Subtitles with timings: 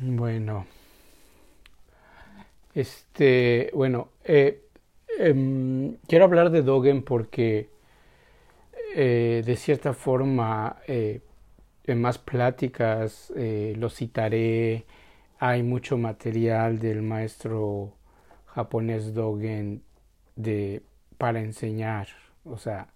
[0.00, 0.64] Bueno,
[2.72, 4.62] este, bueno, eh,
[5.18, 7.68] em, quiero hablar de Dogen porque
[8.94, 11.20] eh, de cierta forma eh,
[11.84, 14.84] en más pláticas lo citaré.
[15.40, 17.94] Hay mucho material del maestro
[18.46, 19.82] japonés Dogen
[20.36, 20.82] de
[21.18, 22.08] para enseñar,
[22.44, 22.88] o sea,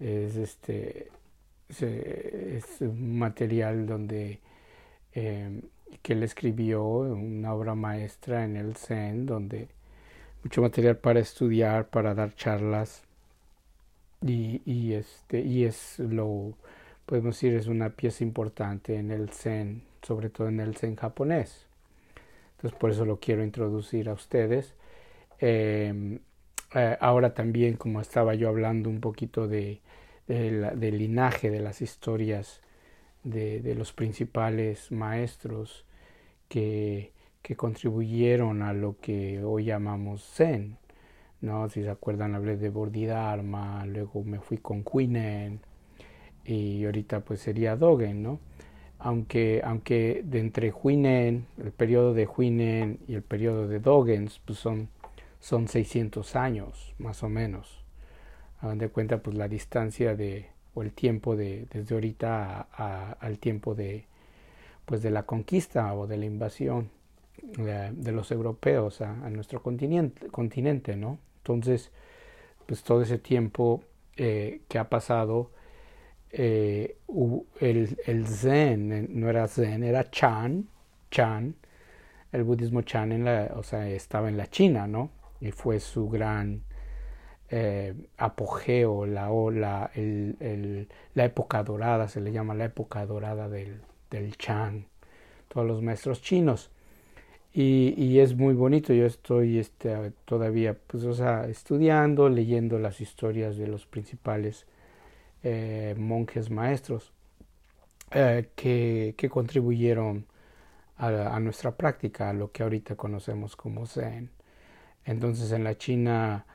[0.00, 1.08] es este
[1.70, 4.40] es un material donde
[5.14, 5.62] em,
[6.02, 9.68] que él escribió una obra maestra en el Zen donde
[10.42, 13.04] mucho material para estudiar para dar charlas.
[14.24, 16.54] Y, y este y es lo
[17.06, 21.66] podemos decir es una pieza importante en el Zen sobre todo en el Zen japonés.
[22.56, 24.74] Entonces por eso lo quiero introducir a ustedes.
[25.40, 26.20] Em,
[26.74, 29.80] eh, ahora también como estaba yo hablando un poquito de
[30.28, 32.60] del linaje de las historias
[33.24, 35.84] de, de los principales maestros
[36.48, 40.78] que, que, contribuyeron a lo que hoy llamamos Zen.
[41.40, 41.68] ¿no?
[41.68, 45.60] Si se acuerdan, hablé de Bodhidharma, luego me fui con Huinen
[46.44, 48.40] y ahorita pues sería Dogen, ¿no?
[48.98, 54.58] Aunque, aunque de entre Huinen, el periodo de Huinen y el periodo de Dogen pues
[54.58, 54.88] son,
[55.40, 57.82] son 600 años, más o menos
[58.62, 62.60] hagan de cuenta pues la distancia de o el tiempo de desde ahorita
[63.20, 64.06] al tiempo de
[64.84, 66.90] pues de la conquista o de la invasión
[67.42, 71.18] de, los europeos a, nuestro continente, continente, ¿no?
[71.38, 71.90] Entonces,
[72.66, 73.82] pues todo ese tiempo
[74.16, 75.50] eh, que ha pasado,
[76.30, 76.96] eh,
[77.60, 80.68] el, el, Zen, no era Zen, era Chan,
[81.10, 81.54] Chan,
[82.32, 85.10] el budismo Chan en la, o sea, estaba en la China, ¿no?
[85.40, 86.62] Y fue su gran
[87.54, 89.90] eh, apogeo, la, la,
[91.14, 94.86] la época dorada, se le llama la época dorada del, del Chan,
[95.48, 96.70] todos los maestros chinos.
[97.52, 103.02] Y, y, es muy bonito, yo estoy este, todavía pues, o sea, estudiando, leyendo las
[103.02, 104.66] historias de los principales
[105.42, 107.12] eh, monjes maestros
[108.12, 110.26] eh, que, que, contribuyeron
[110.96, 114.30] a, a, nuestra práctica, a lo que ahorita conocemos como Zen.
[115.04, 116.46] Entonces en la China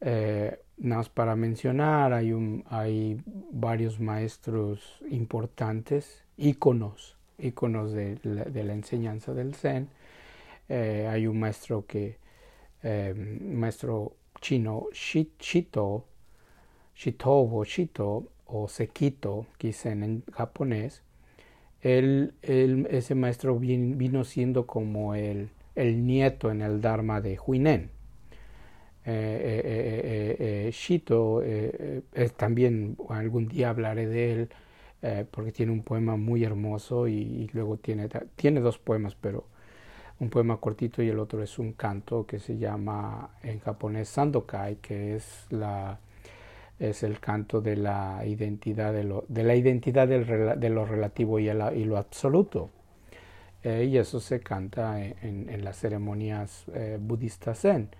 [0.00, 3.20] eh, nada más para mencionar, hay,
[3.52, 9.88] varios maestros importantes, íconos, íconos de la, enseñanza del Zen.
[10.68, 12.18] Eh, hay un maestro que,
[12.82, 16.06] eh, maestro chino, Shito,
[16.94, 21.02] Shitobo, Shito o Sekito, dicen en japonés,
[21.82, 27.90] él, ese maestro vino siendo como el, el nieto en el Dharma de Huinen
[30.72, 31.42] Shito,
[32.36, 34.48] también algún día hablaré de él,
[35.30, 39.46] porque tiene un poema muy hermoso y, luego tiene, tiene dos poemas, pero
[40.20, 44.76] un poema cortito y el otro es un canto que se llama en japonés Sandokai,
[44.76, 45.98] que es la
[46.80, 51.98] es el canto de la identidad de lo, la identidad de lo relativo y, lo
[51.98, 52.70] absoluto.
[53.62, 56.64] y eso se canta en las ceremonias
[56.98, 57.90] budistas zen.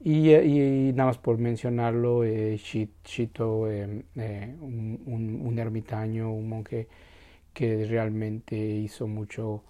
[0.00, 6.86] Y, nada más por mencionarlo, eh, Shito, eh, eh, un, ermitaño, un monje
[7.52, 9.64] que realmente hizo mucho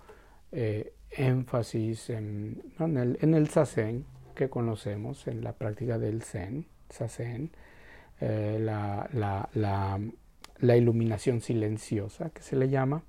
[0.52, 6.66] eh, énfasis en, el, en el Sazen que conocemos, en la práctica del Zen,
[8.20, 9.48] la, la,
[10.60, 13.02] la, iluminación silenciosa que se le llama.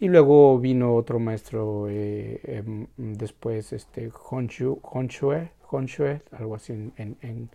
[0.00, 7.50] Y luego vino otro maestro em, después, este Honshu, Honshue, Honshui, algo así en, en,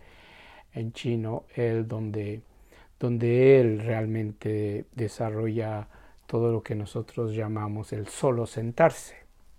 [0.72, 2.42] en chino, él donde,
[3.00, 5.88] donde él realmente desarrolla
[6.26, 9.16] todo lo que nosotros llamamos el solo sentarse,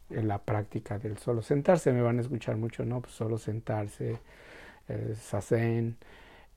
[0.09, 1.91] en la práctica del solo sentarse.
[1.91, 3.01] Me van a escuchar mucho, ¿no?
[3.01, 4.17] Pues solo sentarse,
[4.87, 5.97] eh, sasen.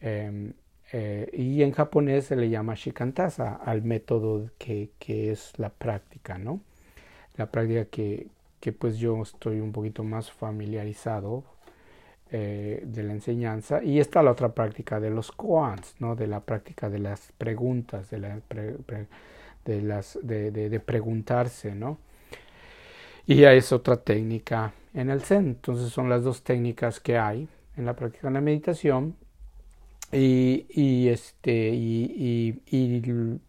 [0.01, 0.53] Em,
[0.93, 6.39] eh, y en japonés se le llama shikantasa al método que, que es la práctica,
[6.39, 6.61] ¿no?
[7.37, 8.27] La práctica que,
[8.61, 11.45] que pues yo estoy un poquito más familiarizado
[12.33, 16.15] eh, de la enseñanza y está la otra práctica de los koans, ¿no?
[16.15, 18.41] de la práctica de las preguntas, de, la
[19.65, 21.99] de, las, de, de, preguntarse, ¿no?
[23.27, 25.49] Y ya es otra técnica en el Zen.
[25.49, 29.17] Entonces son las dos técnicas que hay en la práctica de la meditación
[30.13, 33.41] y, y este y, y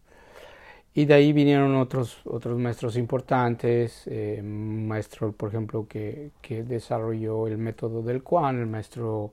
[0.94, 7.46] y de ahí vinieron otros, otros maestros importantes, eh, maestro, por ejemplo, que, que, desarrolló
[7.46, 9.32] el método del Quan, el maestro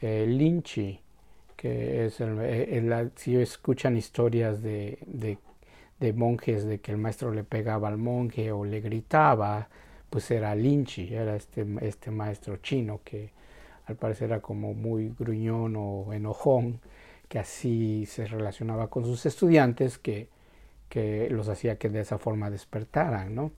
[0.00, 1.00] eh, Linchi,
[1.56, 7.44] que es el, eh, si escuchan historias de, de, monjes de que el maestro le
[7.44, 9.68] pegaba al monje o le gritaba,
[10.10, 13.30] pues era Linchi, era este, este maestro chino que
[13.86, 16.80] al parecer era como muy gruñón o enojón,
[17.28, 20.28] que así se relacionaba con sus estudiantes, que,
[20.88, 23.52] que los hacía que de esa forma despertaran, ¿no?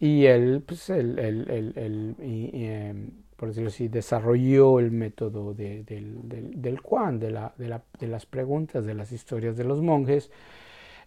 [0.00, 7.30] Y él, pues, él, em, por decirlo así, desarrolló el método de, del, del, de,
[7.30, 7.54] la,
[8.00, 10.30] de las preguntas, de las historias de los monjes,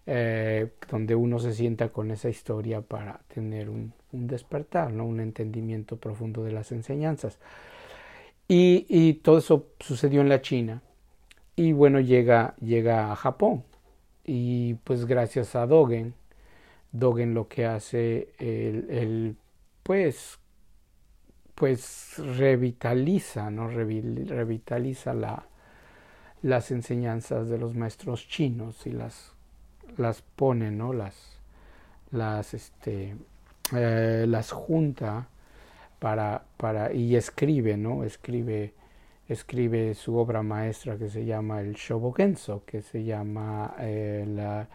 [0.06, 5.06] eh, donde uno se sienta con esa historia para tener un, un, despertar, ¿no?
[5.06, 7.40] un entendimiento profundo de las enseñanzas.
[8.48, 10.82] Y, y, todo eso sucedió en la China.
[11.56, 13.64] Y bueno, llega, llega a Japón.
[14.24, 16.14] Y pues gracias a Dogen,
[16.92, 19.36] Dogen lo que hace, el,
[19.84, 20.40] pues,
[21.56, 23.68] pues revitaliza, ¿no?
[23.68, 25.48] Revitaliza la,
[26.42, 29.36] las enseñanzas de los maestros chinos y las
[29.98, 30.94] las pone, ¿no?
[30.94, 31.16] Las,
[32.12, 33.16] las, este,
[33.74, 35.28] eh, las junta
[36.00, 38.04] para, para, y escribe, ¿no?
[38.04, 38.74] Escribe,
[39.28, 44.68] escribe su obra maestra que se llama el Shobogenso, que se llama eh, la,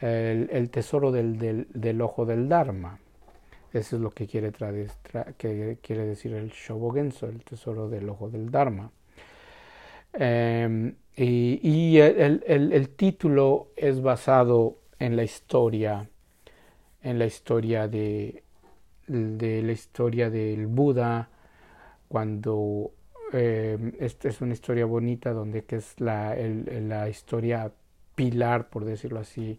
[0.00, 2.98] el, tesoro del, del, del, ojo del Dharma.
[3.72, 4.52] Eso es lo que quiere,
[5.38, 8.90] que quiere decir el Shobogenso, el tesoro del ojo del Dharma.
[10.12, 16.08] Em, y, el, el, título es basado en la historia,
[17.02, 18.41] en la historia de,
[19.12, 21.28] de la historia del Buda,
[22.08, 22.92] cuando
[23.32, 27.72] eh, esta es una historia bonita donde que es la, la historia
[28.14, 29.58] pilar, por decirlo así,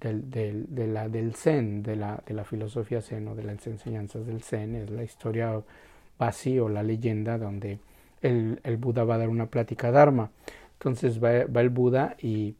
[0.00, 4.26] del, del, de del Zen, de la, de la filosofía Zen o de las enseñanzas
[4.26, 5.60] del Zen, es la historia
[6.18, 7.78] vacío, la leyenda donde
[8.22, 10.30] el, el Buda va a dar una plática Dharma.
[10.74, 12.54] Entonces va, el Buda y,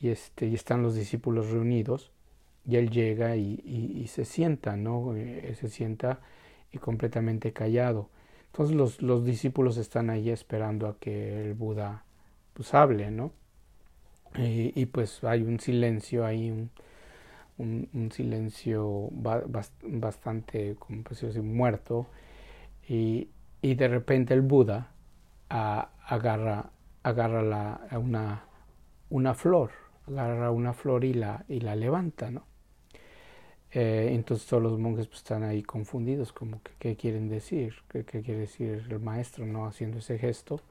[0.00, 2.12] y, este, y están los discípulos reunidos
[2.66, 5.14] y él llega y, se sienta, ¿no?
[5.16, 6.20] Eh, se sienta
[6.72, 8.10] y completamente callado.
[8.46, 12.04] Entonces los, los, discípulos están ahí esperando a que el Buda
[12.54, 13.32] pues hable, ¿no?
[14.38, 16.70] Y, pues hay un silencio ahí, un,
[17.58, 22.06] un, silencio bastante, como decir, muerto.
[22.88, 23.28] Y,
[23.62, 24.92] y de repente el Buda
[25.48, 26.70] agarra
[27.06, 28.42] agarra la, una,
[29.10, 29.70] una flor,
[30.08, 32.42] agarra una flor y la, y la levanta, ¿no?
[33.78, 38.04] Eh, entonces todos los monjes pues, están ahí confundidos, como que qué quieren decir, qué,
[38.04, 40.62] quiere decir el maestro no haciendo ese gesto.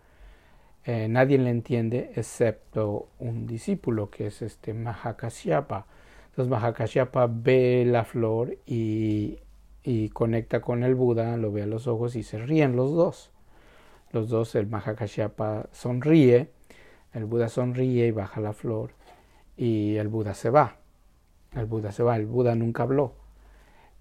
[0.86, 5.86] Eh, nadie le entiende excepto un discípulo que es este Mahakasyapa.
[6.30, 9.38] Entonces Mahakasyapa ve la flor y,
[9.84, 13.30] y conecta con el Buda, lo ve a los ojos y se ríen los dos.
[14.14, 16.50] Los dos, el Mahakashyapa sonríe,
[17.14, 18.94] el Buda sonríe y baja la flor
[19.58, 20.80] y el Buda se va.
[21.56, 23.14] El Buda se va, el Buda nunca habló.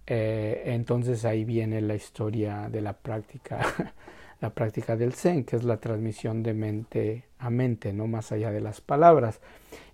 [0.07, 3.61] Eh, entonces ahí viene la historia de la práctica,
[4.41, 8.51] la práctica del Zen, que es la transmisión de mente a mente, no más allá
[8.51, 9.41] de las palabras.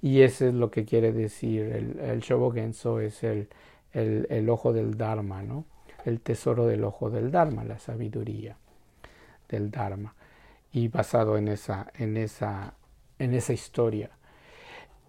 [0.03, 3.49] Y eso es lo que quiere decir el, el Shobogenso, es el,
[3.93, 5.65] el, el ojo del Dharma, ¿no?
[6.05, 8.57] el tesoro del ojo del Dharma, la sabiduría
[9.49, 10.15] del Dharma
[10.73, 12.75] y basado en esa, en esa,
[13.19, 14.11] en esa historia.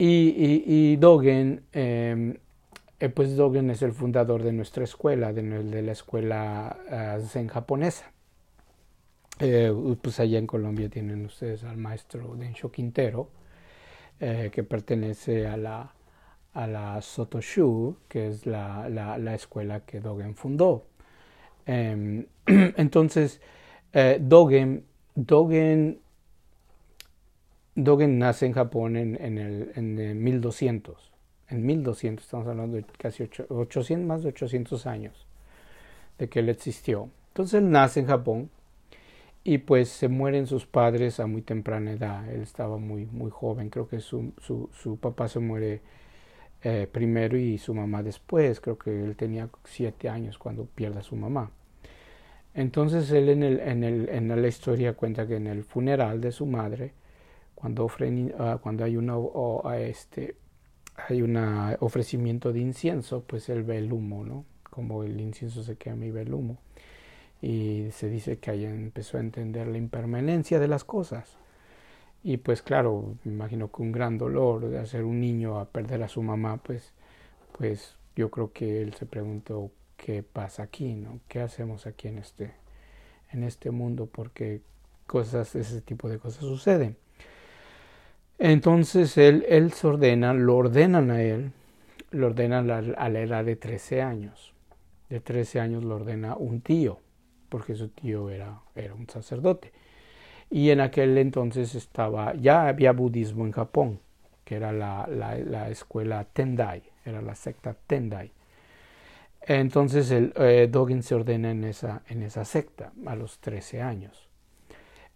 [0.04, 2.36] Y, y, Dogen, em,
[3.00, 5.44] eh, pues Dogen es el fundador de nuestra escuela, de,
[5.84, 6.76] la escuela
[7.20, 8.12] uh, zen japonesa.
[9.40, 13.30] Eh, pues allá en Colombia tienen ustedes al maestro Densho Quintero,
[14.20, 15.94] eh, que pertenece a la,
[16.56, 20.88] a la Sotoshu, que es la, la, la escuela que Dogen fundó.
[21.68, 23.40] Em, entonces,
[24.20, 26.00] Dogen, Dogen,
[27.76, 31.12] Dogen nace en Japón en, en, el, en 1200.
[31.50, 35.28] En 1200, estamos hablando de casi 800, más de 800 años
[36.18, 37.10] de que él existió.
[37.30, 38.50] Entonces él nace en Japón
[39.44, 42.30] y pues se mueren sus padres a muy temprana edad.
[42.30, 45.82] Él estaba muy, muy joven, creo que su, su, su papá se muere
[46.64, 48.62] eh, primero y su mamá después.
[48.62, 51.52] Creo que él tenía siete años cuando pierde a su mamá.
[52.54, 56.32] Entonces él en, el, en, el, en la historia cuenta que en el funeral de
[56.32, 56.94] su madre,
[57.62, 59.16] cuando, uh, cuando hay una
[59.78, 60.36] este
[61.08, 61.38] hay un
[61.80, 64.46] ofrecimiento de incienso, pues él ve el humo, ¿no?
[64.70, 66.58] Como el incienso se quema y ve el humo.
[67.42, 71.38] Y se dice que ahí empezó a entender la impermanencia de las cosas.
[72.24, 76.04] Y pues claro, me imagino que un gran dolor de hacer un niño a perder
[76.04, 76.94] a su mamá, pues,
[77.58, 81.20] pues yo creo que él se preguntó qué pasa aquí, ¿no?
[81.28, 82.54] ¿Qué hacemos aquí en este,
[83.32, 84.08] en este mundo?
[84.08, 84.62] Porque
[85.08, 86.98] cosas, ese tipo de cosas suceden.
[88.44, 91.52] Entonces él, él se ordena, lo ordenan a él,
[92.10, 94.52] lo ordena a la edad de 13 años.
[95.10, 96.98] De 13 años lo ordena un tío,
[97.50, 99.72] porque su tío era, era un sacerdote.
[100.50, 104.00] Y en aquel entonces estaba, ya había budismo en Japón,
[104.44, 108.32] que era la, la, escuela Tendai, era la secta Tendai.
[109.42, 114.28] Entonces el eh, Dogen se ordena en esa, en esa secta a los 13 años.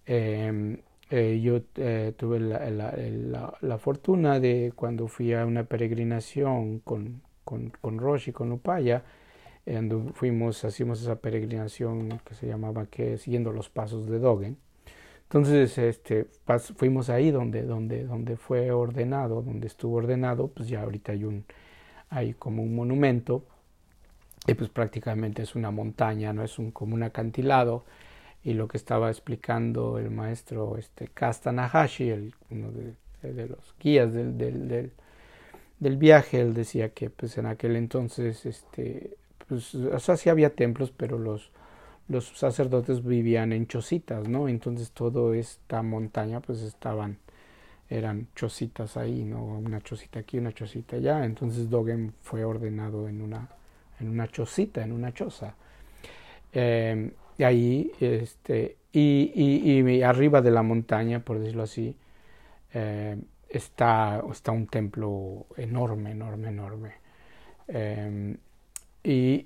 [0.05, 0.77] Em,
[1.09, 7.99] eh, yo eh, tuve la, fortuna de cuando fui a una peregrinación con, con, con
[7.99, 9.03] Roshi, con Upaya,
[10.13, 14.57] fuimos, hacíamos esa peregrinación que se llamaba que siguiendo los pasos de Dogen.
[15.23, 16.27] Entonces, este,
[16.75, 21.45] fuimos ahí donde, donde, donde fue ordenado, donde estuvo ordenado, pues ya ahorita hay un,
[22.09, 23.43] hay como un monumento,
[24.47, 27.83] y pues prácticamente es una montaña, no es un, como un acantilado,
[28.45, 33.75] y lo que estaba explicando el maestro este, Kasta Nahashi, el, uno de, de los
[33.79, 34.91] guías del, del, del,
[35.79, 40.53] del, viaje, él decía que pues en aquel entonces, este, pues, o sea, sí había
[40.53, 41.49] templos, pero los,
[42.07, 44.47] los sacerdotes vivían en chocitas, ¿no?
[44.47, 47.17] Entonces todo esta montaña pues estaban,
[47.89, 49.43] eran chocitas ahí, ¿no?
[49.43, 51.25] Una chocita aquí, una chocita allá.
[51.25, 53.49] Entonces Dogen fue ordenado en una,
[53.99, 55.55] en una chocita, en una choza.
[56.53, 57.11] Eh,
[57.43, 61.95] ahí, este, y, y, arriba de la montaña, por decirlo así,
[62.73, 63.17] eh,
[63.49, 66.93] está, está un templo enorme, enorme, enorme.
[67.67, 68.35] Eh,
[69.03, 69.45] y,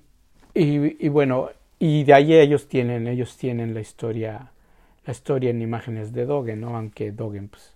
[0.54, 4.52] y, y, bueno, y de ahí ellos tienen, ellos tienen la historia,
[5.06, 6.76] la historia en imágenes de Dogen, ¿no?
[6.76, 7.74] Aunque Dogen pues,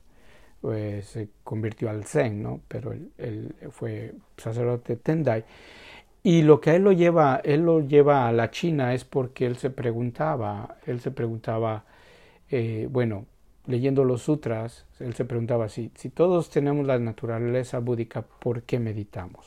[0.62, 2.62] pues, se convirtió al Zen, ¿no?
[2.68, 5.44] Pero él, fue sacerdote Tendai.
[6.24, 9.58] Y lo que él lo lleva, él lo lleva a la China es porque él
[9.58, 11.84] se preguntaba, él se preguntaba,
[12.50, 13.26] eh, bueno,
[13.66, 18.80] leyendo los sutras, él se preguntaba si, si todos tenemos la naturaleza búdica, ¿por qué
[18.80, 19.46] meditamos?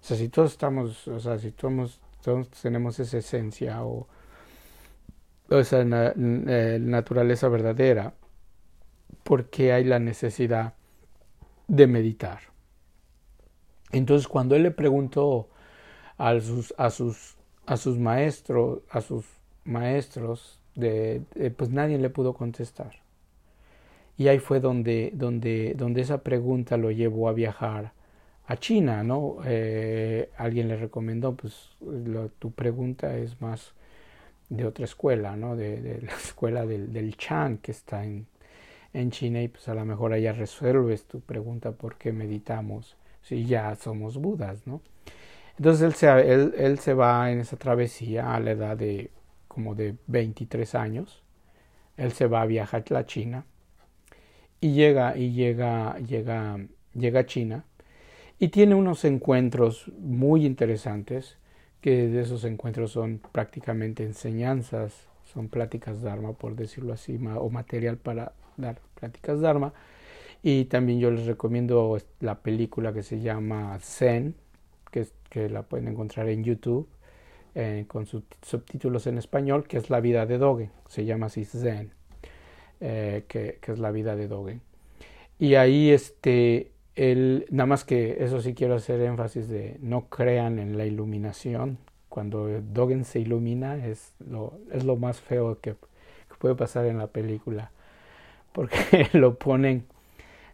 [0.00, 2.00] O sea, si todos estamos, o sea, si todos
[2.62, 4.06] tenemos esa esencia o,
[5.48, 8.12] esa eh, naturaleza verdadera,
[9.22, 10.74] porque hay la necesidad
[11.66, 12.55] de meditar.
[13.92, 15.48] Entonces, cuando él le preguntó
[16.18, 19.24] a sus, a sus, a sus maestros, a sus
[19.64, 21.22] maestros, de,
[21.56, 22.92] pues nadie le pudo contestar.
[24.18, 27.92] Y ahí fue donde, donde, donde esa pregunta lo llevó a viajar
[28.46, 29.38] a China, ¿no?
[29.44, 31.70] Eh, alguien le recomendó, pues
[32.38, 33.72] tu pregunta es más
[34.48, 35.56] de otra escuela, ¿no?
[35.56, 38.26] De, la escuela del, del, Chan que está en,
[38.94, 43.44] en China y pues a lo mejor allá resuelves tu pregunta por qué meditamos si
[43.44, 44.80] ya somos budas, ¿no?
[45.58, 49.10] Entonces él se, él, él se va en esa travesía a la edad de
[49.48, 51.22] como de 23 años.
[51.96, 53.46] Él se va a viajar a la China
[54.60, 56.58] y llega y llega llega
[56.94, 57.64] llega a China
[58.38, 61.38] y tiene unos encuentros muy interesantes,
[61.80, 67.96] que de esos encuentros son prácticamente enseñanzas, son pláticas Dharma, por decirlo así, o material
[67.96, 69.72] para dar pláticas Dharma.
[70.48, 74.36] Y también yo les recomiendo la película que se llama Zen,
[74.92, 76.88] que, que la pueden encontrar en YouTube,
[77.56, 81.90] eh, con subtítulos en español, que es La vida de Dogen, se llama así Zen,
[82.78, 84.60] eh, que, que, es la vida de Dogen.
[85.36, 90.60] Y ahí este, el, nada más que eso sí quiero hacer énfasis de no crean
[90.60, 91.76] en la iluminación.
[92.08, 95.74] Cuando Dogen se ilumina es lo, es lo más feo que,
[96.38, 97.72] puede pasar en la película.
[98.52, 99.86] Porque lo ponen,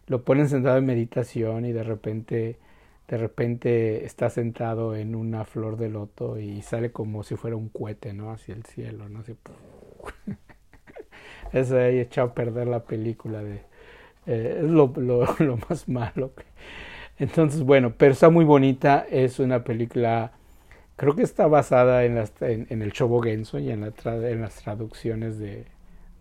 [0.07, 2.57] lo ponen sentado en meditación y de repente,
[3.07, 7.69] de repente está sentado en una flor de loto y sale como si fuera un
[7.69, 8.31] cohete, ¿no?
[8.31, 9.19] Hacia el cielo, ¿no?
[9.19, 9.35] Así,
[11.53, 13.61] eso ahí echado a perder la película de,
[14.25, 16.33] eh, es lo, lo, lo, más malo.
[17.19, 19.05] Entonces, bueno, pero está muy bonita.
[19.09, 20.31] Es una película,
[20.95, 23.93] creo que está basada en, las, en, el Shobogenzo y en, la
[24.29, 25.65] en las traducciones de,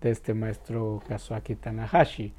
[0.00, 2.32] de, este maestro Kazuaki Tanahashi.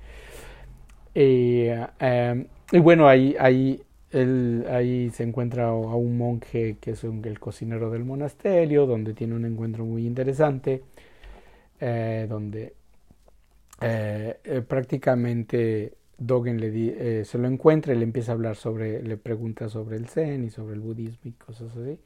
[1.15, 1.67] Y,
[1.99, 7.39] em, y bueno, ahí, ahí, él, ahí se encuentra a un monje que es el
[7.39, 10.83] cocinero del monasterio, donde tiene un encuentro muy interesante,
[11.79, 12.73] eh, donde
[13.81, 19.01] eh, eh, prácticamente Dogen le eh, se lo encuentra y le empieza a hablar sobre,
[19.03, 21.99] le pregunta sobre el Zen y sobre el budismo y cosas así.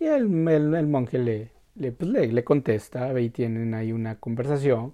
[0.00, 4.92] Y el, el, monje le, le, pues le, le, contesta y tienen ahí una conversación.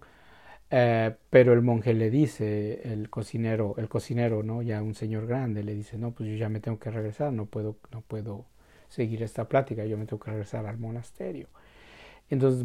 [0.69, 4.63] Pero el monje le dice, el cocinero, el cocinero, ¿no?
[4.63, 7.47] Ya un señor grande, le dice, no, pues yo ya me tengo que regresar, no
[7.47, 8.45] puedo, no puedo
[8.89, 11.49] seguir esta plática, yo me tengo que regresar al monasterio.
[12.31, 12.65] Entonces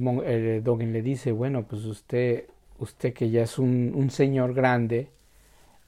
[0.64, 2.46] Dogen le dice, bueno, pues usted
[2.80, 5.10] usted que ya es un, un señor grande,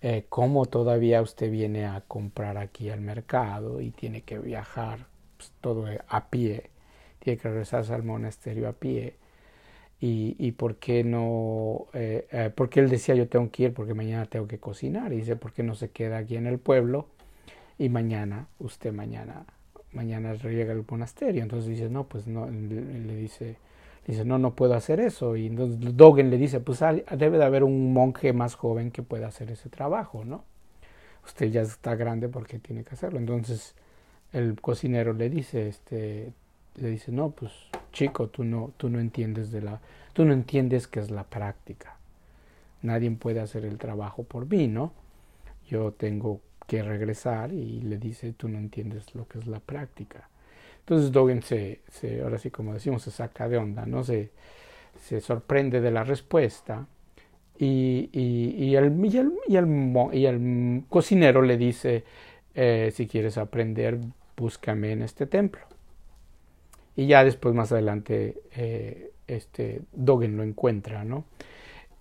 [0.01, 5.07] eh, cómo todavía usted viene a comprar aquí al mercado y tiene que viajar
[5.37, 6.69] pues, todo a pie,
[7.19, 9.15] tiene que regresarse al monasterio a pie.
[9.99, 13.93] Y, y por qué no, eh, eh, porque él decía yo tengo que ir porque
[13.93, 15.13] mañana tengo que cocinar.
[15.13, 17.07] Y dice, ¿por qué no se queda aquí en el pueblo?
[17.77, 19.45] Y mañana, usted mañana,
[19.93, 21.43] mañana llega al monasterio.
[21.43, 23.57] Entonces dice, no, pues no, le dice,
[24.05, 25.35] Dice, no, no puedo hacer eso.
[25.35, 26.79] Y entonces Dogen le dice, pues
[27.17, 30.43] debe de haber un monje más joven que pueda hacer ese trabajo, ¿no?
[31.25, 33.17] Usted ya está grande porque tiene que hacerlo.
[33.17, 33.73] Entonces
[34.31, 36.33] el cocinero le dice, este,
[36.75, 37.51] le dice, no, pues
[37.91, 39.79] chico, tú no, tú no entiendes de la,
[40.13, 41.97] tú no entiendes qué es la práctica.
[42.81, 44.93] Nadie puede hacer el trabajo por mí, ¿no?
[45.67, 50.29] Yo tengo que regresar y le dice, tú no entiendes lo que es la práctica.
[50.79, 54.03] Entonces Dogen se, se, ahora sí como decimos, se saca de onda, ¿no?
[54.03, 54.29] Se,
[55.01, 56.85] se sorprende de la respuesta
[57.57, 62.03] y, y, el, y, el, y, el, y el cocinero le dice,
[62.53, 63.99] eh, si quieres aprender,
[64.37, 65.61] búscame en este templo.
[66.95, 71.25] Y ya después, más adelante, eh, este, Dogen lo encuentra, ¿no?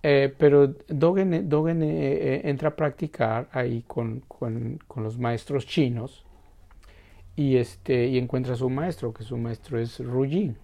[0.03, 6.25] Eh, pero Dogen, Dogen entra a practicar ahí con, con, con los maestros chinos
[7.35, 10.57] y, este, y encuentra a su maestro, que su maestro es Rujin.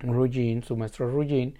[0.00, 1.54] Rujin, su maestro Rujin,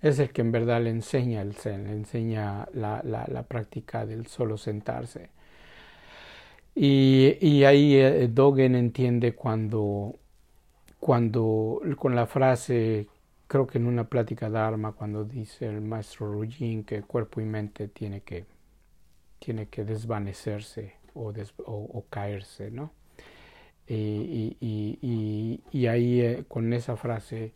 [0.00, 4.06] es el que en verdad le enseña el Zen, le enseña la, la, la práctica
[4.06, 5.30] del solo sentarse.
[6.74, 10.16] Y, y ahí eh, Dogen entiende cuando,
[11.04, 13.08] cuando con la frase,
[13.46, 17.88] creo que en una plática Dharma, cuando dice el maestro Rujin que cuerpo y mente
[17.88, 18.46] tiene que,
[19.38, 22.90] tiene que desvanecerse o, caerse, ¿no?
[23.86, 24.56] Y,
[25.86, 27.52] ahí eh, con esa frase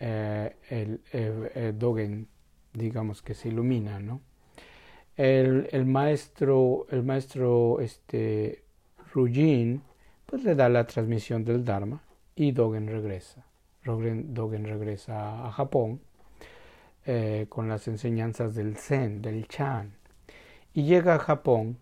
[0.00, 2.26] eh, el, el, Dogen
[2.72, 4.20] digamos que se ilumina, ¿no?
[5.16, 8.64] El, el maestro, el maestro este,
[9.14, 9.82] Rujin
[10.26, 12.02] pues le da la transmisión del Dharma
[12.34, 13.44] y Dogen regresa.
[13.84, 16.00] Dogen, regresa a Japón
[17.04, 19.92] eh, con las enseñanzas del Zen, del Chan.
[20.74, 21.78] Y llega a Japón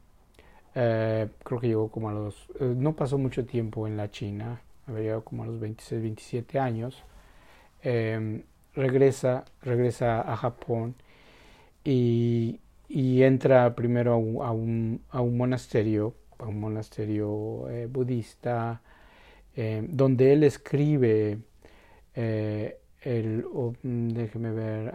[0.74, 2.48] eh, creo que llegó como a los...
[2.60, 6.58] Eh, no pasó mucho tiempo en la China, había llegado como a los 26, 27
[6.58, 7.02] años.
[7.82, 8.42] Em,
[8.74, 10.94] regresa, regresa a Japón
[11.84, 12.60] y,
[13.22, 18.80] entra primero a un, a un, monasterio, a un monasterio budista,
[19.56, 21.38] em, donde él escribe
[22.14, 23.44] el...
[23.52, 24.92] Oh, déjeme ver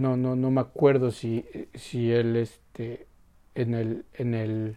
[0.00, 3.06] no, no, no me acuerdo si, si él este,
[3.54, 4.76] en el, en el,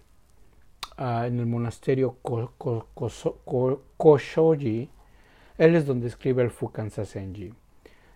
[0.97, 2.17] uh, en el monasterio
[3.97, 4.89] Koshoji,
[5.57, 7.53] él es donde escribe el Fukan Sasenji.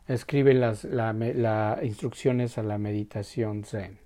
[0.07, 3.99] Escribe las la, la instrucciones a la meditación Zen.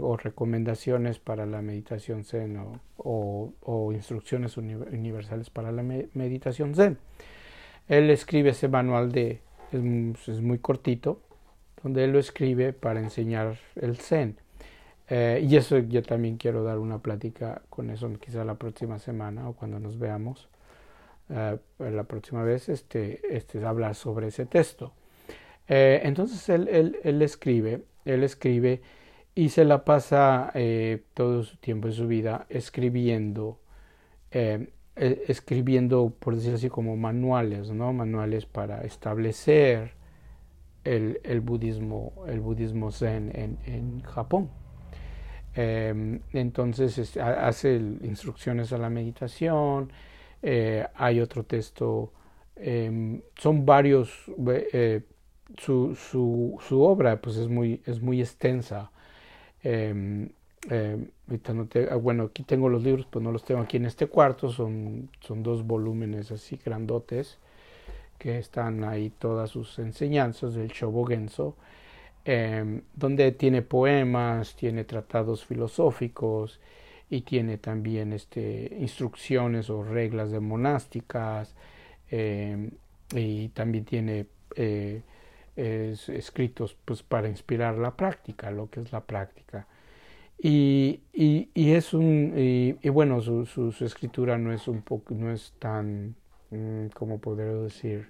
[0.00, 2.56] O recomendaciones para la meditación Zen
[2.96, 6.98] o, o, instrucciones universales para la meditación Zen.
[7.88, 9.40] Él escribe ese manual de,
[9.72, 11.20] es, es muy cortito,
[11.82, 14.38] donde él lo escribe para enseñar el Zen.
[15.08, 19.46] Eh, y eso yo también quiero dar una plática con eso quizá la próxima semana
[19.50, 20.48] o cuando nos veamos
[21.28, 24.94] eh, la próxima vez, este, este, hablar sobre ese texto.
[25.68, 28.80] Eh, entonces él, él, él, escribe, él escribe
[29.34, 30.52] y se la pasa
[31.14, 33.58] todo su tiempo de su vida escribiendo,
[34.96, 37.92] escribiendo, por decirlo así, como manuales, ¿no?
[37.92, 39.92] Manuales para establecer
[40.84, 44.50] el, el, budismo, el budismo zen en, en Japón.
[45.56, 49.92] Eh, entonces hace instrucciones a la meditación,
[50.42, 52.12] eh, hay otro texto,
[52.56, 54.24] eh, son varios,
[54.72, 55.02] eh,
[55.58, 58.90] su, su, su, obra pues es muy, es muy extensa.
[59.64, 60.28] Em,
[60.70, 61.08] em,
[61.90, 65.08] ah, bueno, aquí tengo los libros, pues no los tengo aquí en este cuarto, son,
[65.20, 67.38] son dos volúmenes así grandotes
[68.18, 71.56] que están ahí todas sus enseñanzas del Shobogenzo,
[72.24, 76.60] eh, donde tiene poemas, tiene tratados filosóficos
[77.10, 81.54] y tiene también este, instrucciones o reglas de monásticas
[82.10, 82.70] em,
[83.14, 85.02] y también tiene eh,
[85.56, 89.66] escritos pues, para inspirar la práctica, lo que es la práctica.
[90.38, 96.16] Y, y, es un y, bueno su, escritura no es un poco no es tan
[96.54, 98.08] Mm, como poder decir,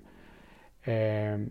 [0.86, 1.48] eh,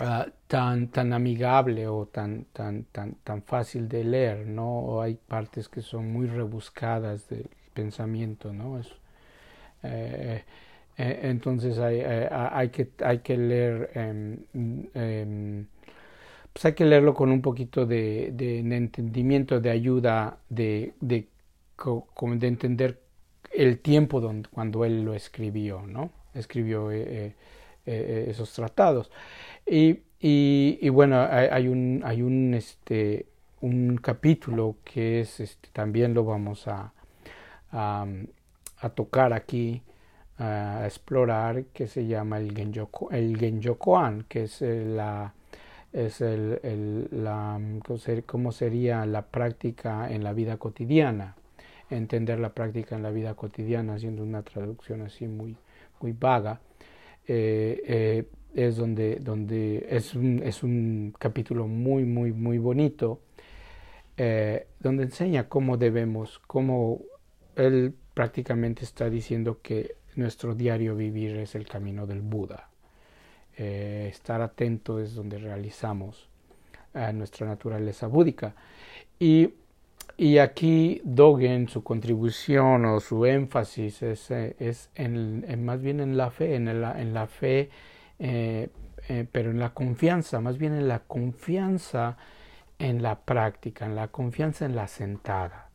[0.00, 5.02] uh, tan, tan amigable o tan, tan, tan, tan fácil de leer, ¿no?
[5.02, 8.78] Hay partes que son muy rebuscadas del pensamiento, ¿no?
[8.78, 8.88] Es,
[9.82, 10.44] eh,
[10.98, 15.64] eh, entonces hay, hay, que, hay que leer eh,
[16.56, 21.28] pues hay que leerlo con un poquito de, de, entendimiento, de ayuda, de, de,
[21.76, 23.02] de, entender
[23.52, 26.12] el tiempo donde, cuando él lo escribió, ¿no?
[26.32, 27.34] Escribió eh,
[27.84, 29.10] eh, esos tratados.
[29.66, 33.26] Y, y, y bueno, hay, hay, un, hay un, este,
[33.60, 36.90] un capítulo que es, este, también lo vamos a,
[37.70, 39.82] a tocar aquí,
[40.38, 45.32] a explorar, que se llama el, Genjoko, el Genjokoan, que es la
[45.96, 47.58] es el, la,
[48.26, 51.36] cómo sería la práctica en la vida cotidiana,
[51.88, 55.56] entender la práctica en la vida cotidiana, haciendo una traducción así muy,
[56.00, 56.60] muy vaga,
[57.26, 63.20] eh, eh, es donde, donde es, un, es un capítulo muy, muy, muy bonito,
[64.18, 67.00] eh, donde enseña cómo debemos, cómo
[67.54, 72.68] él prácticamente está diciendo que nuestro diario vivir es el camino del Buda.
[73.56, 76.28] Eh, estar atento es donde realizamos
[76.94, 78.54] eh, nuestra naturaleza búdica.
[79.18, 79.54] Y,
[80.16, 86.16] y, aquí Dogen, su contribución o su énfasis es, eh, es en, más bien en
[86.16, 87.70] la fe, en la, en la fe,
[88.18, 92.16] pero en la confianza, más bien en la confianza
[92.78, 95.70] en la práctica, en la confianza en la sentada,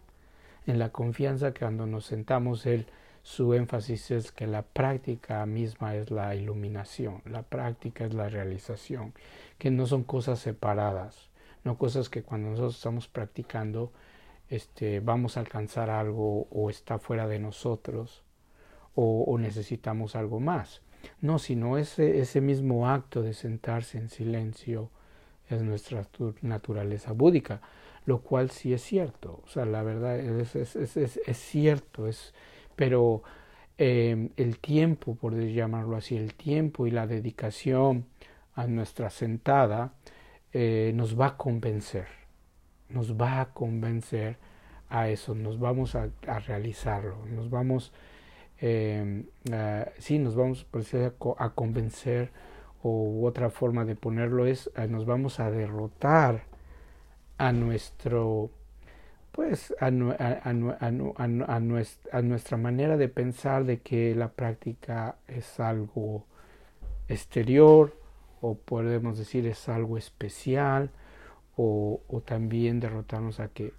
[0.68, 2.86] en la confianza que cuando nos sentamos Él
[3.24, 9.14] su énfasis es que la práctica misma es la iluminación, la práctica es la realización,
[9.58, 11.30] que no son cosas separadas,
[11.64, 13.92] no cosas que cuando nosotros estamos practicando
[14.50, 18.24] este, vamos a alcanzar algo o está fuera de nosotros
[18.94, 20.82] o, necesitamos algo más.
[21.22, 24.90] No, sino ese, ese mismo acto de sentarse en silencio
[25.50, 26.06] es nuestra
[26.42, 27.62] naturaleza búdica,
[28.06, 29.42] lo cual sí es cierto.
[29.46, 32.34] O sea, la verdad es, es, es, es cierto, es,
[32.82, 33.22] pero
[33.78, 38.08] eh, el tiempo, por llamarlo así, el tiempo y la dedicación
[38.56, 39.94] a nuestra sentada
[40.52, 42.08] eh, nos va a convencer,
[42.90, 44.38] nos va a convencer
[44.90, 46.10] a eso, nos vamos a,
[46.48, 47.94] realizarlo, nos vamos,
[48.60, 49.26] eh,
[50.00, 50.66] sí, nos vamos
[50.96, 52.32] a, a convencer
[52.82, 56.46] o otra forma de ponerlo es, nos vamos a derrotar
[57.38, 58.50] a nuestro
[59.32, 59.92] pues a,
[61.72, 66.26] nuestra, manera de pensar de que la práctica es algo
[67.08, 67.96] exterior
[68.42, 70.90] o podemos decir es algo especial
[71.56, 73.74] o, también derrotarnos a que,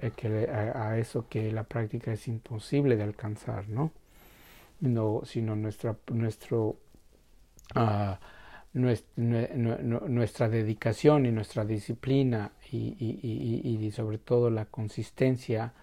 [0.00, 3.92] a, eso que la práctica es imposible de alcanzar, ¿no?
[4.80, 6.76] no sino nuestra, nuestro,
[7.76, 8.14] uh,
[8.74, 15.74] nuestra, dedicación y nuestra disciplina y, sobre todo la consistencia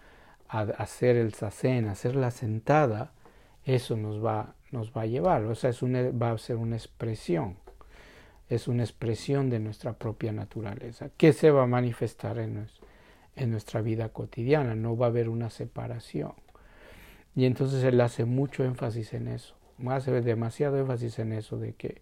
[0.47, 3.12] a hacer el sasen, hacer la sentada,
[3.65, 6.75] eso nos va, nos va a llevar, o sea, es una, va a ser una
[6.75, 7.58] expresión,
[8.49, 12.67] es una expresión de nuestra propia naturaleza, que se va a manifestar en,
[13.36, 16.34] en nuestra vida cotidiana, no va a haber una separación.
[17.36, 19.56] Y entonces él hace mucho énfasis en eso,
[19.88, 22.02] hace demasiado énfasis en eso de que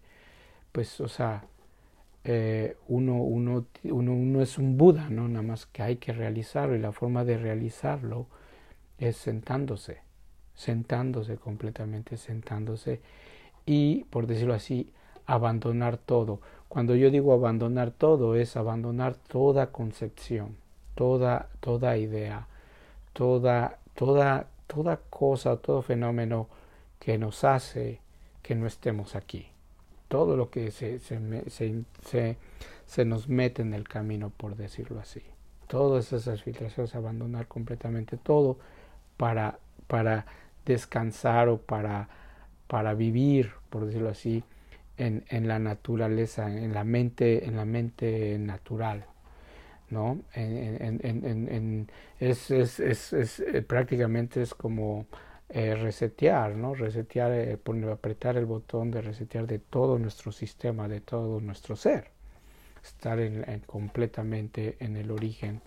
[0.78, 1.42] pues, o sea,
[2.22, 5.26] eh, uno, uno, uno, uno, es un Buda, ¿no?
[5.26, 8.28] Nada más que hay que realizarlo y la forma de realizarlo
[8.96, 10.02] es sentándose,
[10.54, 13.00] sentándose completamente, sentándose
[13.66, 14.92] y, por decirlo así,
[15.26, 16.40] abandonar todo.
[16.68, 20.58] Cuando yo digo abandonar todo, es abandonar toda concepción,
[20.94, 22.46] toda, toda idea,
[23.14, 26.46] toda, toda, toda cosa, todo fenómeno
[27.00, 28.00] que nos hace
[28.42, 29.48] que no estemos aquí
[30.08, 32.36] todo lo que se, se,
[32.86, 35.22] se, nos mete en el camino, por decirlo así.
[35.66, 38.58] Todas esas filtraciones, abandonar completamente todo
[39.16, 40.26] para, para
[40.64, 42.08] descansar o para,
[42.66, 44.42] para vivir, por decirlo así,
[44.96, 49.04] en, en, la naturaleza, en la mente, en la mente natural.
[49.90, 50.20] ¿no?
[50.34, 55.06] En, en, es, es, es, es, eh, prácticamente es como
[55.50, 56.74] eh, resetear, ¿no?
[56.74, 61.74] Resetear, eh, poner, apretar el botón de resetear de todo nuestro sistema, de todo nuestro
[61.74, 62.10] ser.
[62.84, 65.62] Estar en, completamente en el origen,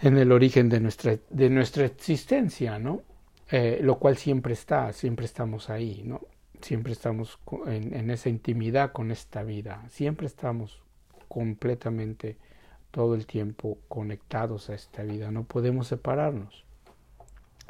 [0.00, 3.02] en el origen de nuestra, de nuestra existencia, ¿no?
[3.50, 6.20] Eh, lo cual siempre está, siempre estamos ahí, ¿no?
[6.60, 10.80] Siempre estamos en, en esa intimidad con esta vida, siempre estamos
[11.26, 12.36] completamente
[12.92, 16.64] todo el tiempo conectados a esta vida, no podemos separarnos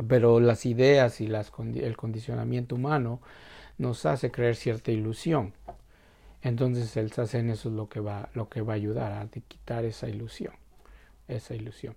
[0.06, 3.20] pero las ideas y las, el condicionamiento humano
[3.78, 5.52] nos hace creer cierta ilusión.
[6.42, 9.84] Entonces el sasen eso es lo que va, lo que va a ayudar a quitar
[9.84, 10.54] esa ilusión,
[11.28, 11.94] esa ilusión.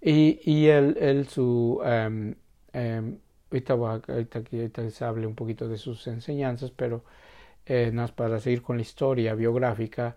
[0.00, 2.34] Y, y él, él su, um,
[2.74, 3.18] um,
[3.50, 7.04] ahorita, ahorita, ahorita, se hable un poquito de sus enseñanzas, pero
[7.66, 10.16] eh, para seguir con la historia biográfica,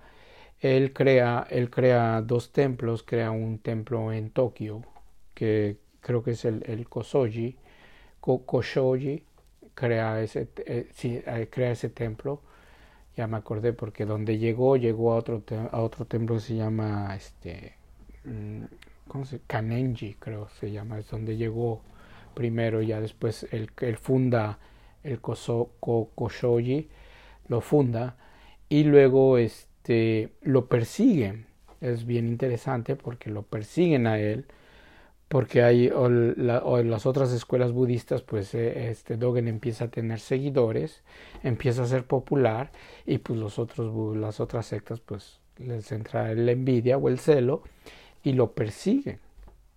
[0.60, 4.84] él crea, él crea dos templos, crea un templo en Tokio,
[5.34, 7.56] que creo que es el, el Kosoji,
[8.20, 9.24] Koshoji,
[9.74, 12.42] crea ese, eh, eh, crea ese templo.
[13.16, 17.16] Ya me acordé porque donde llegó, llegó a otro, a otro templo que se llama,
[17.16, 17.76] este,
[18.26, 18.64] mm,
[19.08, 21.82] ¿cómo se Kanenji, creo se llama, es donde llegó
[22.34, 24.60] primero, ya después él, funda
[25.04, 26.90] el Koso, Koshoji,
[27.48, 28.16] lo funda
[28.70, 31.48] y luego este, lo persiguen.
[31.82, 34.46] Es bien interesante porque lo persiguen a él
[35.32, 41.04] porque hay o, las otras escuelas budistas, pues eh, este Dogen empieza a tener seguidores,
[41.41, 42.70] empieza a ser popular
[43.06, 47.63] y pues los otros las otras sectas pues les entra la envidia o el celo
[48.26, 49.20] y lo persiguen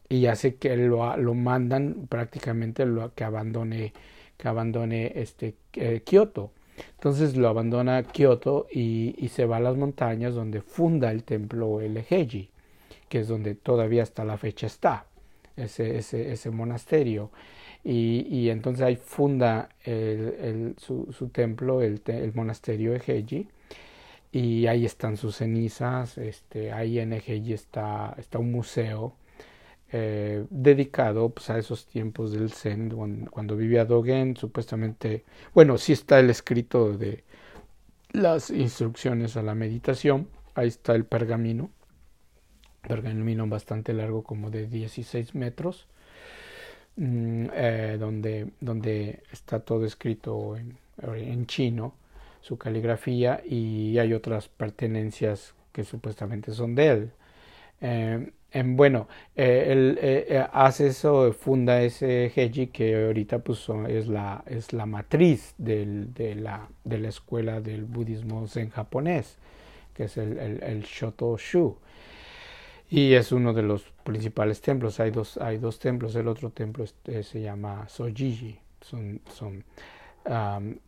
[0.08, 3.92] y hace que lo, lo mandan prácticamente lo, que abandone
[4.36, 6.50] que abandone este eh, Kioto.
[6.96, 11.96] Entonces lo abandona Kioto y, se va a las montañas donde funda el templo el
[11.96, 12.50] Eheji,
[13.08, 15.06] que es donde todavía hasta la fecha está
[15.56, 17.30] ese, ese, ese monasterio.
[17.84, 23.48] Y, y, entonces ahí funda el, el, su, su, templo, el, el monasterio Eheji,
[24.32, 29.14] y ahí están sus cenizas, este, ahí en Eheji está, está un museo
[29.92, 35.92] eh, dedicado pues, a esos tiempos del Zen, cuando, cuando, vivía Dogen, supuestamente, bueno, sí
[35.92, 37.22] está el escrito de
[38.10, 41.70] las instrucciones a la meditación, ahí está el pergamino,
[42.86, 45.86] pergamino bastante largo, como de 16 metros,
[46.96, 51.94] mm, eh, donde, donde está todo escrito en, en, chino,
[52.40, 57.10] su caligrafía, y hay otras pertenencias que supuestamente son de él.
[57.80, 58.30] Eh,
[58.66, 64.86] bueno, eh, él hace eso, funda ese Heiji que ahorita pues es la, es la
[64.86, 69.38] matriz del, de, la, de la escuela del budismo zen japonés,
[69.92, 71.76] que es el, el, el Shoto Shu
[72.90, 75.00] y es uno de los principales templos.
[75.00, 76.14] Hay dos, hay dos templos.
[76.16, 78.58] El otro templo se llama Sojiji.
[78.80, 79.64] Son, son,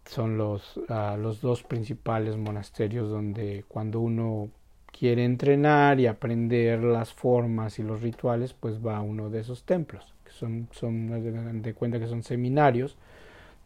[0.05, 4.51] son los, uh, los dos principales monasterios donde cuando uno
[4.99, 9.65] quiere entrenar y aprender las formas y los rituales, pues va a uno de esos
[9.65, 12.97] templos, que son, son de cuenta que son seminarios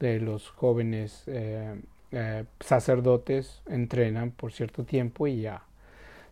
[0.01, 5.63] de los jóvenes eh, eh, sacerdotes, entrenan por cierto tiempo y ya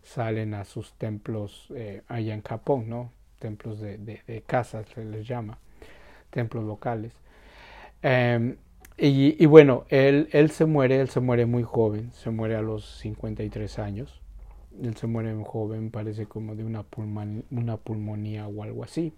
[0.03, 3.11] salen a sus templos eh, allá en Japón, ¿no?
[3.39, 5.59] Templos de, de, casas se les llama,
[6.29, 7.13] templos locales.
[8.01, 8.57] Em,
[9.01, 12.85] y, bueno, él, él se muere, él se muere muy joven, se muere a los
[12.99, 14.19] 53 años.
[14.81, 16.83] Él se muere muy joven, parece como de una,
[17.51, 19.13] una pulmonía o algo así.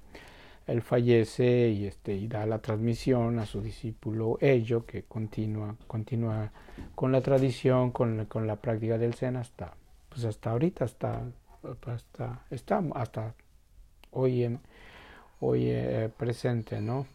[0.67, 6.51] Él fallece y, este, y da la transmisión a su discípulo Ello, que continúa, continúa
[6.93, 9.73] con la tradición, con, con la práctica del Zen hasta
[10.12, 11.24] pues hasta ahorita, hasta,
[11.88, 13.34] hasta, está hasta
[14.12, 14.60] hoy, en,
[15.39, 17.08] hoy eh, presente, ¿no?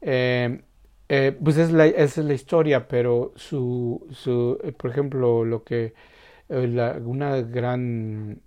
[0.00, 0.60] Eh,
[1.08, 5.94] eh, pues es la, es la historia, pero su, su por ejemplo, lo que
[6.48, 8.40] una gran,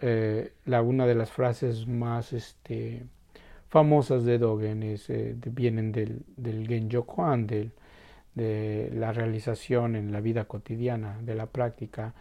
[0.00, 3.02] la, una de las frases más este,
[3.68, 5.08] famosas de Dogen es,
[5.52, 7.72] vienen del, del Genjo Kwan, del,
[8.34, 12.14] de la realización en la vida cotidiana, de la práctica,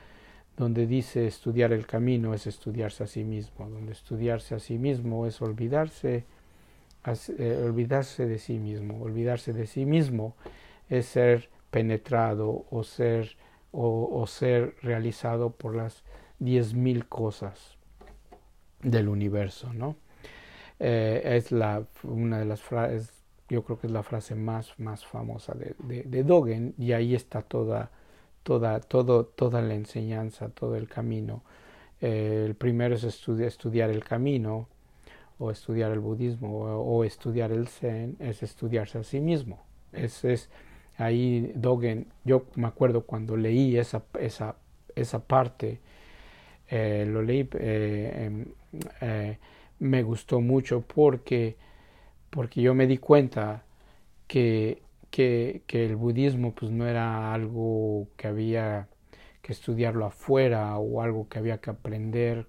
[0.57, 5.25] donde dice estudiar el camino es estudiarse a sí mismo, donde estudiarse a sí mismo
[5.25, 6.23] es olvidarse,
[7.37, 10.35] eh, olvidarse de sí mismo, olvidarse de sí mismo
[10.89, 13.35] es ser penetrado o ser,
[13.71, 16.03] o, ser realizado por las
[16.39, 17.77] diez mil cosas
[18.81, 19.97] del universo, ¿no?
[20.79, 23.11] Eh, es la, una de las frases,
[23.49, 27.13] yo creo que es la frase más, más famosa de, de, de Dogen y ahí
[27.13, 27.91] está toda
[28.45, 31.41] toda, todo, toda la enseñanza, todo el camino.
[31.99, 34.67] Eh, el primero es estudiar el camino,
[35.39, 39.63] o estudiar el budismo, o, estudiar el zen, es estudiarse a sí mismo.
[39.91, 40.49] Es, es
[40.97, 44.55] ahí Dogen, yo me acuerdo cuando leí esa, esa,
[44.95, 45.79] esa parte,
[46.69, 48.45] eh, lo leí, eh,
[49.01, 49.35] em,
[49.79, 51.57] me gustó mucho porque,
[52.29, 53.63] porque yo me di cuenta
[54.27, 58.87] que que, que, el budismo pues no era algo que había
[59.41, 62.47] que estudiarlo afuera o algo que había que aprender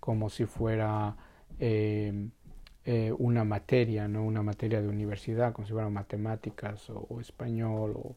[0.00, 1.16] como si fuera
[1.58, 2.28] eh,
[2.86, 8.16] eh, una materia, no una materia de universidad, como si fuera matemáticas o, español o,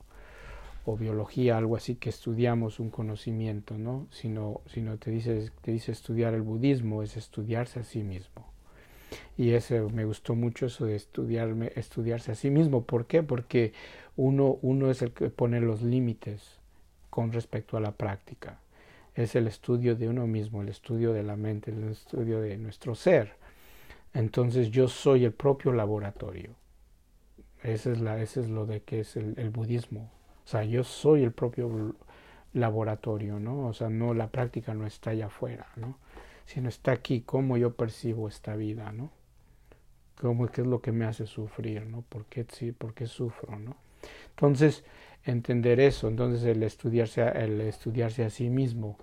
[0.86, 4.08] o, biología, algo así que estudiamos un conocimiento, ¿no?
[4.12, 8.53] Sino, sino te dice, te dice estudiar el budismo es estudiarse a sí mismo
[9.38, 12.84] y eso me gustó mucho eso de estudiarme, estudiarse a sí mismo.
[12.84, 13.24] ¿Por qué?
[13.24, 13.74] Porque
[14.16, 16.60] uno, uno es el que pone los límites
[17.10, 18.60] con respecto a la práctica.
[19.16, 22.96] es el estudio de uno mismo, el estudio de la mente, el estudio de nuestro
[22.96, 23.36] ser.
[24.14, 26.52] Entonces yo soy el propio laboratorio.
[27.62, 30.12] Ese es, la, ese es lo de que es el, el, budismo.
[30.44, 31.96] O sea, yo soy el propio
[32.54, 33.68] laboratorio, ¿no?
[33.68, 35.98] O sea, no, la práctica no está allá afuera, ¿no?
[36.46, 39.12] Sino está aquí, cómo yo percibo esta vida, ¿no?
[40.20, 42.02] Cómo, qué es lo que me hace sufrir, ¿no?
[42.04, 43.76] ¿Por qué, sí, por qué sufro, ¿no?
[44.30, 44.84] Entonces,
[45.24, 48.98] entender eso, entonces el estudiarse, el estudiarse a sí mismo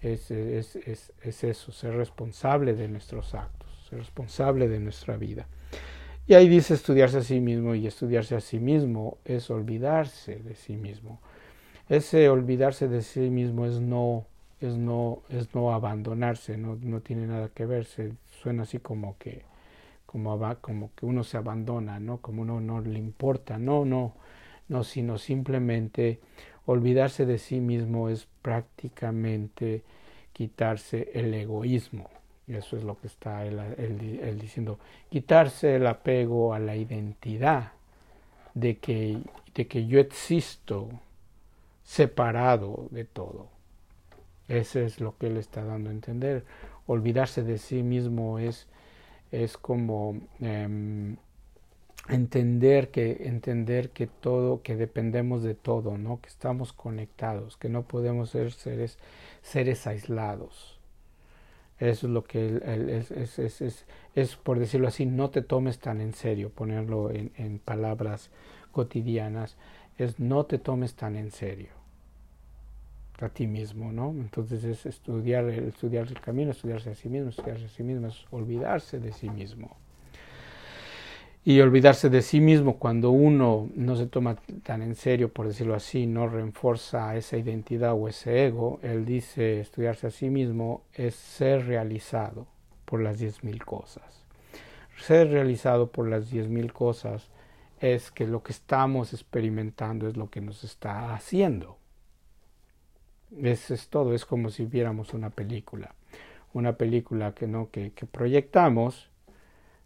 [0.00, 5.46] es, es, es, es eso, ser responsable de nuestros actos, ser responsable de nuestra vida.
[6.28, 10.54] Y ahí dice estudiarse a sí mismo y estudiarse a sí mismo es olvidarse de
[10.56, 11.20] sí mismo.
[11.88, 14.26] Ese olvidarse de sí mismo es no
[14.60, 19.16] es no es no abandonarse, no, no tiene nada que ver, se suena así como
[19.18, 19.44] que
[20.06, 22.18] como, como que uno se abandona, ¿no?
[22.18, 24.14] Como uno no le importa, no, no,
[24.68, 26.20] no, sino simplemente
[26.64, 29.82] olvidarse de sí mismo es prácticamente
[30.32, 32.08] quitarse el egoísmo.
[32.46, 34.78] Y eso es lo que está él, diciendo,
[35.10, 37.72] quitarse el apego a la identidad
[38.54, 39.18] de que,
[39.54, 40.88] de que yo existo
[41.82, 43.55] separado de todo.
[44.48, 46.44] Eso es lo que él está dando a entender.
[46.86, 48.68] Olvidarse de sí mismo es,
[49.32, 51.16] es como eh,
[52.08, 57.82] entender que entender que todo que dependemos de todo no que estamos conectados que no
[57.82, 58.98] podemos ser seres
[59.42, 60.78] seres aislados.
[61.78, 65.78] Eso es lo que es, es, es, es, es por decirlo así no te tomes
[65.78, 68.30] tan en serio ponerlo en, en palabras
[68.72, 69.56] cotidianas.
[69.98, 71.75] Es no te tomes tan en serio
[73.20, 74.10] a ti mismo, ¿no?
[74.10, 78.24] Entonces es estudiar, estudiar el camino, estudiarse a sí mismo, estudiarse a sí mismo, es
[78.30, 79.76] olvidarse de sí mismo
[81.46, 85.76] y olvidarse de sí mismo cuando uno no se toma tan en serio, por decirlo
[85.76, 91.14] así, no reforza esa identidad o ese ego, él dice estudiarse a sí mismo es
[91.14, 92.48] ser realizado
[92.84, 94.24] por las diez mil cosas.
[94.98, 97.30] Ser realizado por las diez mil cosas
[97.78, 101.78] es que lo que estamos experimentando es lo que nos está haciendo.
[103.42, 105.94] Eso es todo, es como si viéramos una película.
[106.52, 109.10] Una película que no, que, proyectamos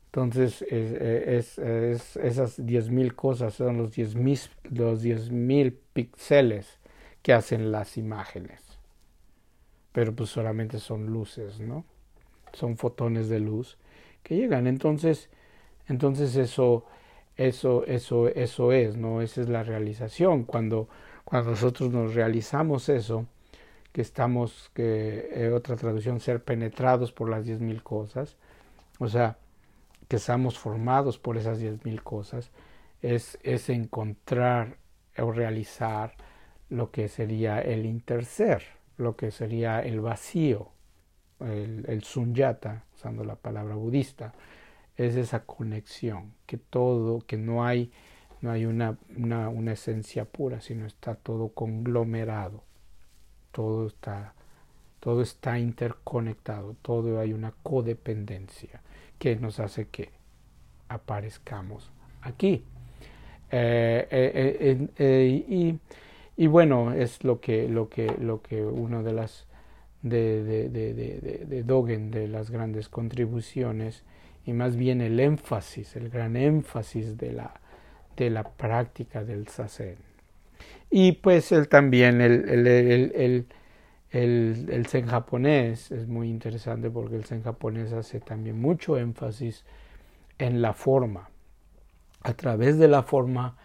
[0.06, 6.80] entonces, es, es, esas 10.000 cosas son los 10.000 los diez mil píxeles
[7.22, 8.60] que hacen las imágenes.
[9.92, 11.84] Pero pues solamente son luces, ¿no?
[12.52, 13.78] Son fotones de luz
[14.22, 14.66] que llegan.
[14.66, 15.28] Entonces,
[15.88, 16.84] entonces eso,
[17.36, 19.22] eso, eso, eso es, ¿no?
[19.22, 20.44] Esa es la realización.
[20.44, 20.88] Cuando,
[21.24, 23.26] cuando nosotros nos realizamos eso,
[23.92, 28.36] que estamos, que eh, otra traducción, ser penetrados por las 10.000 cosas,
[28.98, 29.36] o sea,
[30.10, 32.50] que seamos formados por esas diez mil cosas,
[33.00, 34.76] es, es encontrar
[35.16, 36.16] o realizar
[36.68, 38.64] lo que sería el interser,
[38.96, 40.72] lo que sería el vacío,
[41.38, 44.34] el, el sunyata, usando la palabra budista,
[44.96, 47.92] es esa conexión, que todo, que no hay,
[48.40, 52.62] no hay una, una, una esencia pura, sino está todo conglomerado,
[53.52, 54.34] todo está,
[55.00, 58.82] todo está interconectado, todo hay una codependencia
[59.18, 60.10] que nos hace que
[60.88, 61.90] aparezcamos
[62.22, 62.64] aquí.
[63.50, 65.78] Eh, eh, eh, y,
[66.36, 69.46] y, bueno, es lo que, lo que, lo que uno de las
[70.02, 74.04] de, de, de, de, Dogen, de las grandes contribuciones,
[74.46, 77.60] y más bien el énfasis, el gran énfasis de la,
[78.16, 79.96] de la práctica del sasen.
[80.90, 83.46] Y pues él también, el, el,
[84.10, 89.64] el, el, zen japonés es muy interesante porque el zen japonés hace también mucho énfasis
[90.38, 91.30] en la forma.
[92.22, 93.56] A través de la forma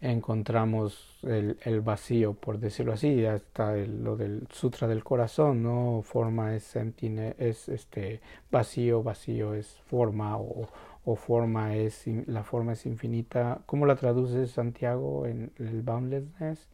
[0.00, 6.02] encontramos el, el vacío, por decirlo así, hasta lo del sutra del corazón, ¿no?
[6.02, 10.68] Forma es, es este vacío, vacío es forma o,
[11.04, 13.62] o forma es la forma es infinita.
[13.66, 16.68] ¿Cómo la traduce Santiago en el boundlessness?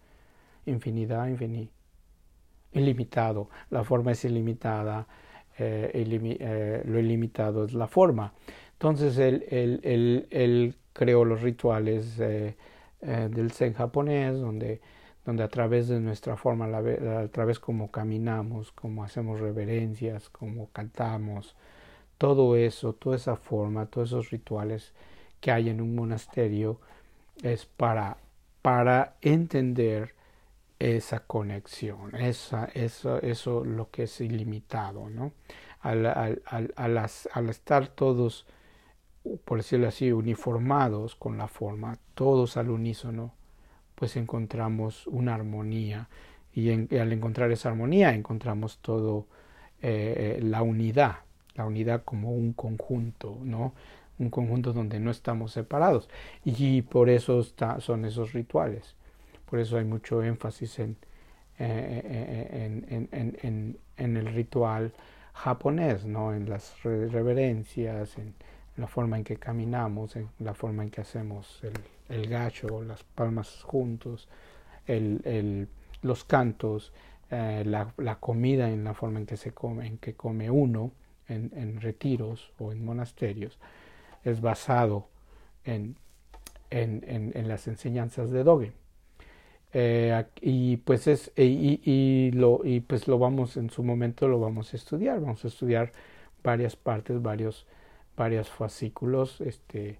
[0.67, 1.77] Infinidad, infinito
[2.77, 5.07] ilimitado, la forma es ilimitada,
[5.59, 8.33] eh, eh, lo ilimitado es la forma.
[8.73, 12.57] Entonces él, él, creó los rituales eh,
[13.01, 14.81] del Zen japonés, donde,
[15.25, 21.57] donde a través de nuestra forma, a través como caminamos, como hacemos reverencias, como cantamos,
[22.19, 24.93] todo eso, toda esa forma, todos esos rituales
[25.41, 26.81] que hay en un monasterio
[27.43, 28.17] es para,
[28.63, 30.15] para entender
[30.79, 35.33] esa conexión, esa, eso, eso lo que es ilimitado, ¿no?
[35.81, 36.99] Al, al, al,
[37.33, 38.47] al, estar todos,
[39.45, 43.35] por decirlo así, uniformados con la forma, todos al unísono,
[43.95, 46.09] pues encontramos una armonía
[46.53, 49.27] y, al encontrar esa armonía encontramos todo
[49.81, 51.26] eh, la unidad,
[51.57, 53.73] la unidad como un conjunto, ¿no?
[54.19, 56.09] Un conjunto donde no estamos separados.
[56.45, 57.43] Y por eso
[57.81, 58.95] son esos rituales.
[59.49, 60.97] Por eso hay mucho énfasis en,
[61.59, 62.87] en,
[63.43, 64.93] en, en, el ritual
[65.33, 66.35] japonés, ¿no?
[66.35, 68.35] En las reverencias, en,
[68.77, 71.73] la forma en que caminamos, en la forma en que hacemos el,
[72.15, 74.29] el gacho, las palmas juntos,
[74.87, 75.69] el, el,
[76.03, 76.93] los cantos,
[77.31, 80.93] eh, la, la, comida en la forma en que se come, en que come uno
[81.29, 83.59] en, retiros o en monasterios,
[84.25, 85.09] es basado
[85.65, 85.97] en,
[86.71, 87.03] en,
[87.35, 88.73] en las enseñanzas de Dogen.
[89.73, 94.39] Eh, y pues es y, y, lo y pues lo vamos en su momento lo
[94.39, 95.93] vamos a estudiar vamos a estudiar
[96.43, 97.67] varias partes varios
[98.17, 99.99] varios fascículos este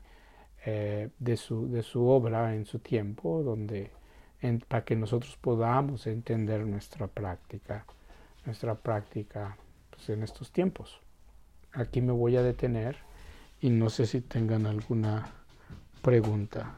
[0.65, 3.91] eh, de su de su obra en su tiempo donde
[4.69, 7.85] para que nosotros podamos entender nuestra práctica,
[8.45, 9.57] nuestra práctica
[9.91, 11.01] pues, en estos tiempos.
[11.73, 12.97] Aquí me voy a detener
[13.61, 15.27] y no sé si tengan alguna
[16.03, 16.75] pregunta.